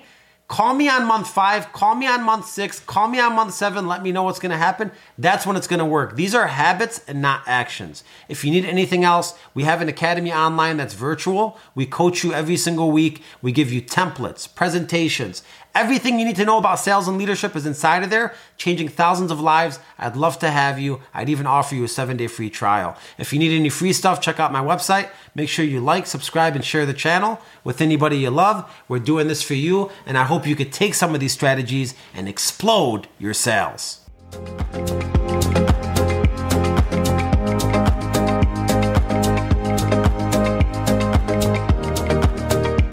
Call 0.48 0.74
me 0.74 0.88
on 0.88 1.06
month 1.06 1.26
five, 1.26 1.72
call 1.72 1.96
me 1.96 2.06
on 2.06 2.22
month 2.22 2.46
six, 2.46 2.78
call 2.78 3.08
me 3.08 3.18
on 3.18 3.34
month 3.34 3.52
seven, 3.52 3.88
let 3.88 4.04
me 4.04 4.12
know 4.12 4.22
what's 4.22 4.38
gonna 4.38 4.56
happen. 4.56 4.92
That's 5.18 5.44
when 5.44 5.56
it's 5.56 5.66
gonna 5.66 5.84
work. 5.84 6.14
These 6.14 6.36
are 6.36 6.46
habits 6.46 7.02
and 7.08 7.20
not 7.20 7.42
actions. 7.46 8.04
If 8.28 8.44
you 8.44 8.52
need 8.52 8.64
anything 8.64 9.02
else, 9.02 9.36
we 9.54 9.64
have 9.64 9.82
an 9.82 9.88
academy 9.88 10.32
online 10.32 10.76
that's 10.76 10.94
virtual. 10.94 11.58
We 11.74 11.84
coach 11.84 12.22
you 12.22 12.32
every 12.32 12.56
single 12.56 12.92
week. 12.92 13.22
We 13.42 13.50
give 13.50 13.72
you 13.72 13.82
templates, 13.82 14.52
presentations, 14.52 15.42
Everything 15.76 16.18
you 16.18 16.24
need 16.24 16.36
to 16.36 16.46
know 16.46 16.56
about 16.56 16.78
sales 16.78 17.06
and 17.06 17.18
leadership 17.18 17.54
is 17.54 17.66
inside 17.66 18.02
of 18.02 18.08
there, 18.08 18.32
changing 18.56 18.88
thousands 18.88 19.30
of 19.30 19.40
lives. 19.42 19.78
I'd 19.98 20.16
love 20.16 20.38
to 20.38 20.50
have 20.50 20.78
you. 20.78 21.02
I'd 21.12 21.28
even 21.28 21.46
offer 21.46 21.74
you 21.74 21.84
a 21.84 21.88
seven 21.88 22.16
day 22.16 22.28
free 22.28 22.48
trial. 22.48 22.96
If 23.18 23.30
you 23.30 23.38
need 23.38 23.54
any 23.54 23.68
free 23.68 23.92
stuff, 23.92 24.22
check 24.22 24.40
out 24.40 24.52
my 24.52 24.62
website. 24.64 25.10
Make 25.34 25.50
sure 25.50 25.66
you 25.66 25.80
like, 25.80 26.06
subscribe, 26.06 26.54
and 26.56 26.64
share 26.64 26.86
the 26.86 26.94
channel 26.94 27.42
with 27.62 27.82
anybody 27.82 28.16
you 28.16 28.30
love. 28.30 28.64
We're 28.88 29.00
doing 29.00 29.28
this 29.28 29.42
for 29.42 29.52
you, 29.52 29.90
and 30.06 30.16
I 30.16 30.24
hope 30.24 30.46
you 30.46 30.56
could 30.56 30.72
take 30.72 30.94
some 30.94 31.12
of 31.12 31.20
these 31.20 31.34
strategies 31.34 31.94
and 32.14 32.26
explode 32.26 33.08
your 33.18 33.34
sales. 33.34 34.00